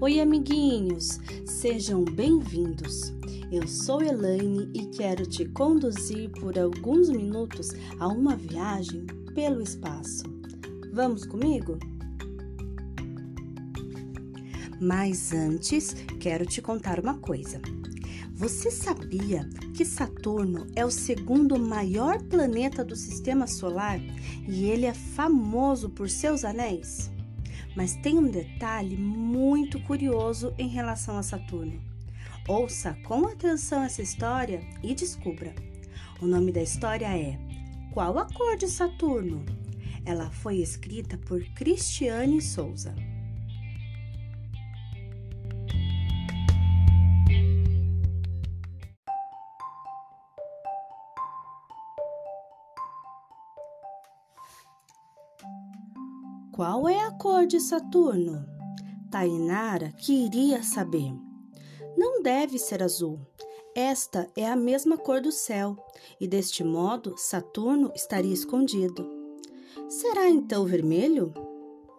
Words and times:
Oi, 0.00 0.20
amiguinhos, 0.20 1.18
sejam 1.44 2.04
bem-vindos. 2.04 3.12
Eu 3.50 3.66
sou 3.66 4.00
Elaine 4.00 4.70
e 4.72 4.86
quero 4.86 5.26
te 5.26 5.44
conduzir 5.44 6.30
por 6.30 6.56
alguns 6.56 7.08
minutos 7.10 7.70
a 7.98 8.06
uma 8.06 8.36
viagem 8.36 9.04
pelo 9.34 9.60
espaço. 9.60 10.22
Vamos 10.92 11.26
comigo? 11.26 11.80
Mas 14.80 15.32
antes, 15.32 15.94
quero 16.20 16.46
te 16.46 16.62
contar 16.62 17.00
uma 17.00 17.18
coisa. 17.18 17.60
Você 18.34 18.70
sabia 18.70 19.50
que 19.74 19.84
Saturno 19.84 20.68
é 20.76 20.86
o 20.86 20.92
segundo 20.92 21.58
maior 21.58 22.22
planeta 22.22 22.84
do 22.84 22.94
sistema 22.94 23.48
solar 23.48 23.98
e 24.46 24.66
ele 24.66 24.86
é 24.86 24.94
famoso 24.94 25.90
por 25.90 26.08
seus 26.08 26.44
anéis? 26.44 27.10
Mas 27.76 27.94
tem 27.96 28.18
um 28.18 28.30
detalhe 28.30 28.96
muito 28.96 29.80
curioso 29.80 30.54
em 30.58 30.68
relação 30.68 31.16
a 31.16 31.22
Saturno. 31.22 31.80
Ouça 32.48 32.96
com 33.04 33.26
atenção 33.26 33.82
essa 33.82 34.02
história 34.02 34.60
e 34.82 34.94
descubra. 34.94 35.54
O 36.20 36.26
nome 36.26 36.50
da 36.50 36.62
história 36.62 37.06
é 37.06 37.38
Qual 37.92 38.18
a 38.18 38.26
cor 38.32 38.56
de 38.56 38.68
Saturno? 38.68 39.44
Ela 40.04 40.30
foi 40.30 40.56
escrita 40.56 41.18
por 41.18 41.44
Cristiane 41.54 42.40
Souza. 42.40 42.94
Qual 56.58 56.88
é 56.88 57.04
a 57.04 57.12
cor 57.12 57.46
de 57.46 57.60
Saturno? 57.60 58.44
Tainara 59.12 59.92
queria 59.92 60.60
saber. 60.60 61.14
Não 61.96 62.20
deve 62.20 62.58
ser 62.58 62.82
azul. 62.82 63.20
Esta 63.76 64.28
é 64.36 64.44
a 64.44 64.56
mesma 64.56 64.98
cor 64.98 65.20
do 65.20 65.30
céu, 65.30 65.76
e 66.20 66.26
deste 66.26 66.64
modo 66.64 67.14
Saturno 67.16 67.92
estaria 67.94 68.34
escondido. 68.34 69.08
Será 69.88 70.28
então 70.28 70.64
vermelho? 70.64 71.32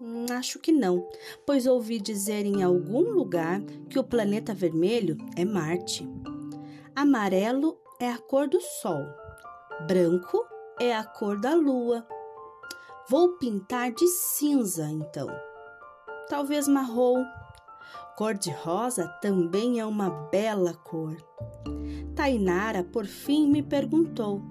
Hum, 0.00 0.26
acho 0.32 0.58
que 0.58 0.72
não, 0.72 1.08
pois 1.46 1.64
ouvi 1.64 2.00
dizer 2.00 2.44
em 2.44 2.60
algum 2.60 3.12
lugar 3.12 3.62
que 3.88 4.00
o 4.00 4.02
planeta 4.02 4.52
vermelho 4.52 5.16
é 5.36 5.44
Marte. 5.44 6.04
Amarelo 6.96 7.78
é 8.00 8.10
a 8.10 8.18
cor 8.18 8.48
do 8.48 8.60
Sol, 8.60 9.04
branco 9.86 10.44
é 10.80 10.96
a 10.96 11.04
cor 11.04 11.40
da 11.40 11.54
Lua 11.54 12.04
Vou 13.10 13.38
pintar 13.38 13.90
de 13.90 14.06
cinza 14.06 14.90
então. 14.90 15.28
Talvez 16.28 16.68
marrom. 16.68 17.24
Cor 18.18 18.34
de 18.34 18.50
rosa 18.50 19.08
também 19.22 19.80
é 19.80 19.86
uma 19.86 20.10
bela 20.10 20.74
cor. 20.74 21.16
Tainara 22.14 22.84
por 22.84 23.06
fim 23.06 23.48
me 23.48 23.62
perguntou: 23.62 24.42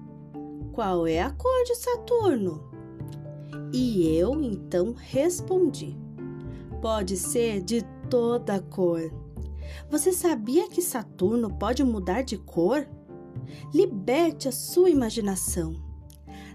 Qual 0.72 1.06
é 1.06 1.22
a 1.22 1.30
cor 1.30 1.62
de 1.66 1.76
Saturno? 1.76 2.68
E 3.72 4.16
eu 4.16 4.42
então 4.42 4.92
respondi: 4.92 5.96
Pode 6.82 7.16
ser 7.16 7.60
de 7.60 7.84
toda 8.10 8.60
cor. 8.60 9.12
Você 9.88 10.10
sabia 10.10 10.68
que 10.68 10.82
Saturno 10.82 11.56
pode 11.56 11.84
mudar 11.84 12.22
de 12.22 12.36
cor? 12.36 12.88
Liberte 13.72 14.48
a 14.48 14.52
sua 14.52 14.90
imaginação. 14.90 15.87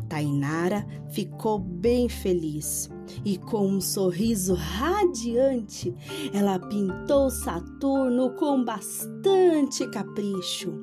Tainara 0.08 0.86
ficou 1.09 1.59
bem 1.59 2.08
feliz 2.08 2.90
e, 3.26 3.38
com 3.38 3.68
um 3.68 3.82
sorriso 3.82 4.54
radiante, 4.54 5.94
ela 6.34 6.59
pintou 6.59 7.30
Saturno 7.30 8.31
com 8.31 8.63
bastante 8.63 9.88
capricho. 9.90 10.74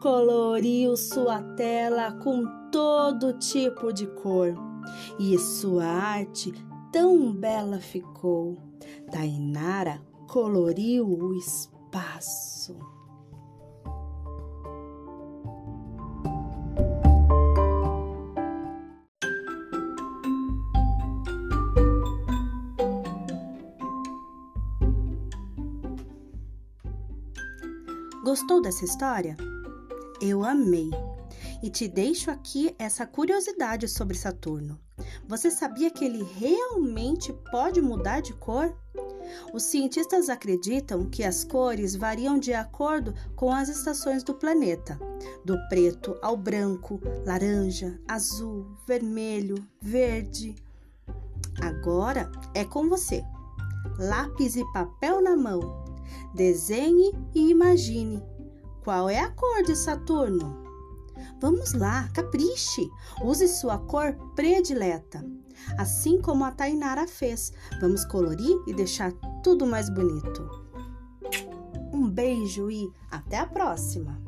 Coloriu 0.00 0.96
sua 0.96 1.42
tela 1.54 2.12
com 2.12 2.44
todo 2.70 3.34
tipo 3.34 3.92
de 3.92 4.06
cor 4.06 4.54
e 5.18 5.38
sua 5.38 5.84
arte 5.84 6.52
tão 6.92 7.32
bela 7.32 7.78
ficou. 7.78 8.56
Tainara 9.10 10.00
coloriu 10.26 11.06
o 11.06 11.34
espaço. 11.34 12.97
Gostou 28.24 28.60
dessa 28.60 28.84
história? 28.84 29.36
Eu 30.20 30.44
amei. 30.44 30.90
E 31.62 31.70
te 31.70 31.86
deixo 31.86 32.30
aqui 32.30 32.74
essa 32.78 33.06
curiosidade 33.06 33.86
sobre 33.88 34.16
Saturno. 34.16 34.78
Você 35.26 35.50
sabia 35.50 35.90
que 35.90 36.04
ele 36.04 36.22
realmente 36.36 37.32
pode 37.50 37.80
mudar 37.80 38.20
de 38.20 38.32
cor? 38.34 38.76
Os 39.52 39.62
cientistas 39.64 40.28
acreditam 40.28 41.04
que 41.04 41.22
as 41.22 41.44
cores 41.44 41.94
variam 41.94 42.38
de 42.38 42.52
acordo 42.52 43.14
com 43.36 43.52
as 43.52 43.68
estações 43.68 44.22
do 44.22 44.34
planeta, 44.34 44.98
do 45.44 45.56
preto 45.68 46.16
ao 46.20 46.36
branco, 46.36 47.00
laranja, 47.24 48.00
azul, 48.08 48.66
vermelho, 48.86 49.64
verde. 49.80 50.56
Agora 51.60 52.30
é 52.54 52.64
com 52.64 52.88
você. 52.88 53.22
Lápis 53.98 54.56
e 54.56 54.64
papel 54.72 55.22
na 55.22 55.36
mão. 55.36 55.60
Desenhe 56.34 57.12
e 57.34 57.50
imagine 57.50 58.22
qual 58.82 59.08
é 59.08 59.20
a 59.20 59.30
cor 59.30 59.62
de 59.62 59.76
Saturno. 59.76 60.66
Vamos 61.40 61.72
lá, 61.72 62.08
capriche! 62.14 62.90
Use 63.22 63.48
sua 63.48 63.78
cor 63.78 64.14
predileta, 64.34 65.24
assim 65.76 66.20
como 66.20 66.44
a 66.44 66.50
Tainara 66.50 67.06
fez. 67.06 67.52
Vamos 67.80 68.04
colorir 68.04 68.56
e 68.66 68.72
deixar 68.72 69.12
tudo 69.42 69.66
mais 69.66 69.88
bonito. 69.88 70.48
Um 71.92 72.08
beijo 72.08 72.70
e 72.70 72.90
até 73.10 73.38
a 73.38 73.46
próxima! 73.46 74.20